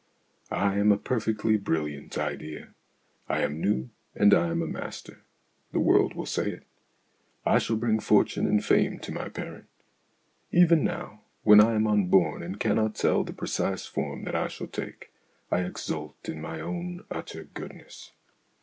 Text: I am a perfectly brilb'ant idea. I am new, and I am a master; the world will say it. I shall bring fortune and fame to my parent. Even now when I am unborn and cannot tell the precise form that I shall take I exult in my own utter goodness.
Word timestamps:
I 0.49 0.79
am 0.79 0.91
a 0.91 0.97
perfectly 0.97 1.59
brilb'ant 1.59 2.17
idea. 2.17 2.73
I 3.29 3.41
am 3.41 3.61
new, 3.61 3.91
and 4.15 4.33
I 4.33 4.47
am 4.47 4.63
a 4.63 4.67
master; 4.67 5.21
the 5.73 5.79
world 5.79 6.15
will 6.15 6.25
say 6.25 6.49
it. 6.49 6.63
I 7.45 7.59
shall 7.59 7.75
bring 7.75 7.99
fortune 7.99 8.47
and 8.47 8.65
fame 8.65 8.97
to 8.97 9.11
my 9.11 9.29
parent. 9.29 9.67
Even 10.51 10.83
now 10.83 11.21
when 11.43 11.61
I 11.61 11.73
am 11.75 11.85
unborn 11.85 12.41
and 12.41 12.59
cannot 12.59 12.95
tell 12.95 13.23
the 13.23 13.31
precise 13.31 13.85
form 13.85 14.23
that 14.23 14.33
I 14.33 14.47
shall 14.47 14.65
take 14.65 15.11
I 15.51 15.59
exult 15.59 16.27
in 16.27 16.41
my 16.41 16.59
own 16.61 17.05
utter 17.11 17.43
goodness. 17.43 18.11